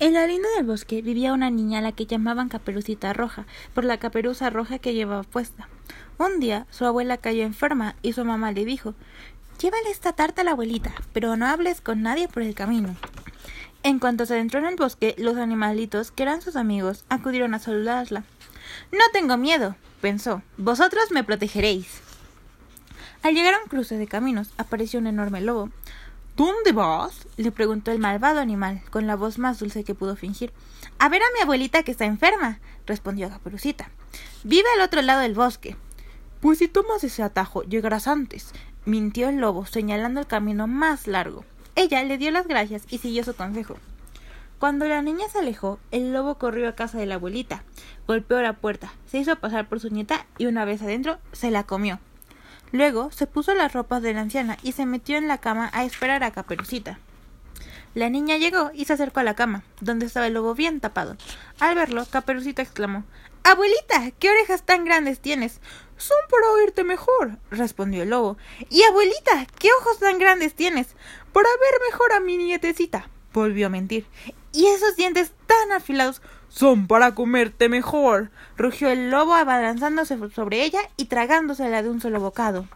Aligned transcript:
En 0.00 0.14
la 0.14 0.28
linda 0.28 0.48
del 0.54 0.64
bosque 0.64 1.02
vivía 1.02 1.32
una 1.32 1.50
niña 1.50 1.80
a 1.80 1.82
la 1.82 1.90
que 1.90 2.06
llamaban 2.06 2.48
Caperucita 2.48 3.12
Roja, 3.12 3.46
por 3.74 3.84
la 3.84 3.98
caperuza 3.98 4.48
roja 4.48 4.78
que 4.78 4.94
llevaba 4.94 5.24
puesta. 5.24 5.68
Un 6.18 6.38
día 6.38 6.68
su 6.70 6.84
abuela 6.84 7.16
cayó 7.16 7.42
enferma 7.42 7.96
y 8.00 8.12
su 8.12 8.24
mamá 8.24 8.52
le 8.52 8.64
dijo 8.64 8.94
Llévale 9.60 9.90
esta 9.90 10.12
tarta 10.12 10.42
a 10.42 10.44
la 10.44 10.52
abuelita, 10.52 10.92
pero 11.12 11.36
no 11.36 11.46
hables 11.46 11.80
con 11.80 12.02
nadie 12.02 12.28
por 12.28 12.44
el 12.44 12.54
camino. 12.54 12.94
En 13.82 13.98
cuanto 13.98 14.24
se 14.24 14.34
adentró 14.34 14.60
en 14.60 14.66
el 14.66 14.76
bosque, 14.76 15.16
los 15.18 15.36
animalitos, 15.36 16.12
que 16.12 16.22
eran 16.22 16.42
sus 16.42 16.54
amigos, 16.54 17.04
acudieron 17.08 17.54
a 17.54 17.58
saludarla. 17.58 18.22
No 18.92 19.04
tengo 19.12 19.36
miedo, 19.36 19.74
pensó, 20.00 20.42
vosotros 20.58 21.10
me 21.10 21.24
protegeréis. 21.24 22.02
Al 23.24 23.34
llegar 23.34 23.54
a 23.54 23.62
un 23.64 23.68
cruce 23.68 23.98
de 23.98 24.06
caminos, 24.06 24.52
apareció 24.58 25.00
un 25.00 25.08
enorme 25.08 25.40
lobo. 25.40 25.70
¿Dónde 26.38 26.70
vas? 26.70 27.26
le 27.36 27.50
preguntó 27.50 27.90
el 27.90 27.98
malvado 27.98 28.38
animal, 28.38 28.80
con 28.90 29.08
la 29.08 29.16
voz 29.16 29.40
más 29.40 29.58
dulce 29.58 29.82
que 29.82 29.96
pudo 29.96 30.14
fingir. 30.14 30.52
A 31.00 31.08
ver 31.08 31.20
a 31.20 31.26
mi 31.34 31.42
abuelita 31.42 31.82
que 31.82 31.90
está 31.90 32.04
enferma, 32.04 32.60
respondió 32.86 33.28
Caperucita. 33.28 33.90
Vive 34.44 34.68
al 34.76 34.82
otro 34.82 35.02
lado 35.02 35.20
del 35.22 35.34
bosque. 35.34 35.74
Pues 36.40 36.58
si 36.58 36.68
tomas 36.68 37.02
ese 37.02 37.24
atajo, 37.24 37.64
llegarás 37.64 38.06
antes, 38.06 38.52
mintió 38.84 39.30
el 39.30 39.38
lobo, 39.38 39.66
señalando 39.66 40.20
el 40.20 40.28
camino 40.28 40.68
más 40.68 41.08
largo. 41.08 41.44
Ella 41.74 42.04
le 42.04 42.18
dio 42.18 42.30
las 42.30 42.46
gracias 42.46 42.84
y 42.88 42.98
siguió 42.98 43.24
su 43.24 43.34
consejo. 43.34 43.74
Cuando 44.60 44.86
la 44.86 45.02
niña 45.02 45.28
se 45.28 45.40
alejó, 45.40 45.80
el 45.90 46.12
lobo 46.12 46.36
corrió 46.36 46.68
a 46.68 46.76
casa 46.76 46.98
de 46.98 47.06
la 47.06 47.16
abuelita, 47.16 47.64
golpeó 48.06 48.40
la 48.42 48.52
puerta, 48.52 48.92
se 49.06 49.18
hizo 49.18 49.34
pasar 49.40 49.68
por 49.68 49.80
su 49.80 49.90
nieta 49.90 50.24
y 50.38 50.46
una 50.46 50.64
vez 50.64 50.82
adentro 50.82 51.18
se 51.32 51.50
la 51.50 51.64
comió. 51.64 51.98
Luego 52.72 53.10
se 53.10 53.26
puso 53.26 53.54
las 53.54 53.72
ropas 53.72 54.02
de 54.02 54.14
la 54.14 54.20
anciana 54.20 54.58
y 54.62 54.72
se 54.72 54.86
metió 54.86 55.16
en 55.16 55.28
la 55.28 55.38
cama 55.38 55.70
a 55.72 55.84
esperar 55.84 56.22
a 56.24 56.30
Caperucita. 56.30 56.98
La 57.94 58.10
niña 58.10 58.36
llegó 58.36 58.70
y 58.74 58.84
se 58.84 58.92
acercó 58.92 59.20
a 59.20 59.24
la 59.24 59.34
cama, 59.34 59.64
donde 59.80 60.06
estaba 60.06 60.26
el 60.26 60.34
lobo 60.34 60.54
bien 60.54 60.80
tapado. 60.80 61.16
Al 61.58 61.74
verlo, 61.74 62.06
Caperucita 62.10 62.62
exclamó 62.62 63.04
Abuelita, 63.44 64.10
¿qué 64.18 64.28
orejas 64.28 64.62
tan 64.62 64.84
grandes 64.84 65.20
tienes? 65.20 65.60
Son 65.96 66.18
para 66.30 66.50
oírte 66.52 66.84
mejor, 66.84 67.38
respondió 67.50 68.02
el 68.02 68.10
lobo. 68.10 68.36
Y 68.68 68.82
abuelita, 68.82 69.46
¿qué 69.58 69.68
ojos 69.80 69.98
tan 69.98 70.18
grandes 70.18 70.54
tienes? 70.54 70.88
Para 71.32 71.48
ver 71.48 71.90
mejor 71.90 72.12
a 72.12 72.20
mi 72.20 72.36
nietecita, 72.36 73.08
volvió 73.32 73.66
a 73.66 73.70
mentir. 73.70 74.06
¿Y 74.58 74.66
esos 74.66 74.96
dientes 74.96 75.30
tan 75.46 75.70
afilados? 75.70 76.20
Son 76.48 76.88
para 76.88 77.14
comerte 77.14 77.68
mejor. 77.68 78.32
rugió 78.56 78.90
el 78.90 79.08
lobo 79.08 79.34
abalanzándose 79.34 80.18
sobre 80.34 80.64
ella 80.64 80.80
y 80.96 81.04
tragándosela 81.04 81.80
de 81.80 81.88
un 81.88 82.00
solo 82.00 82.18
bocado. 82.18 82.66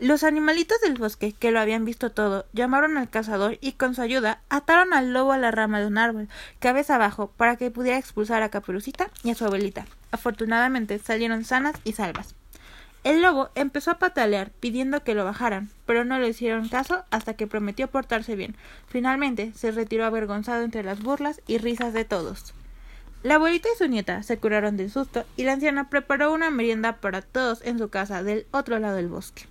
Los 0.00 0.24
animalitos 0.24 0.80
del 0.80 0.94
bosque, 0.94 1.34
que 1.38 1.50
lo 1.50 1.60
habían 1.60 1.84
visto 1.84 2.10
todo, 2.10 2.46
llamaron 2.54 2.96
al 2.96 3.10
cazador 3.10 3.58
y 3.60 3.72
con 3.72 3.94
su 3.94 4.00
ayuda 4.00 4.40
ataron 4.48 4.94
al 4.94 5.12
lobo 5.12 5.32
a 5.32 5.36
la 5.36 5.50
rama 5.50 5.78
de 5.78 5.88
un 5.88 5.98
árbol, 5.98 6.30
cabeza 6.58 6.94
abajo, 6.94 7.30
para 7.36 7.56
que 7.56 7.70
pudiera 7.70 7.98
expulsar 7.98 8.42
a 8.42 8.48
Caperucita 8.48 9.10
y 9.22 9.30
a 9.30 9.34
su 9.34 9.44
abuelita. 9.44 9.84
Afortunadamente 10.10 10.98
salieron 10.98 11.44
sanas 11.44 11.74
y 11.84 11.92
salvas. 11.92 12.34
El 13.04 13.20
lobo 13.20 13.50
empezó 13.54 13.90
a 13.90 13.98
patalear 13.98 14.50
pidiendo 14.60 15.04
que 15.04 15.14
lo 15.14 15.26
bajaran, 15.26 15.68
pero 15.84 16.06
no 16.06 16.18
le 16.18 16.28
hicieron 16.28 16.70
caso 16.70 17.04
hasta 17.10 17.34
que 17.34 17.46
prometió 17.46 17.86
portarse 17.88 18.34
bien. 18.34 18.56
Finalmente 18.88 19.52
se 19.54 19.70
retiró 19.72 20.06
avergonzado 20.06 20.62
entre 20.62 20.82
las 20.82 21.02
burlas 21.02 21.42
y 21.46 21.58
risas 21.58 21.92
de 21.92 22.06
todos. 22.06 22.54
La 23.22 23.34
abuelita 23.34 23.68
y 23.74 23.76
su 23.76 23.88
nieta 23.88 24.22
se 24.22 24.38
curaron 24.38 24.78
del 24.78 24.90
susto 24.90 25.26
y 25.36 25.44
la 25.44 25.52
anciana 25.52 25.90
preparó 25.90 26.32
una 26.32 26.50
merienda 26.50 26.96
para 26.96 27.20
todos 27.20 27.60
en 27.62 27.78
su 27.78 27.90
casa 27.90 28.22
del 28.22 28.46
otro 28.52 28.78
lado 28.78 28.96
del 28.96 29.08
bosque. 29.08 29.44